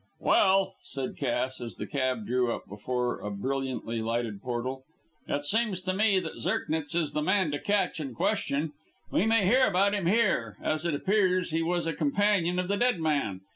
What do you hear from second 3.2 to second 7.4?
brilliantly lighted portal, "it seems to me that Zirknitz is the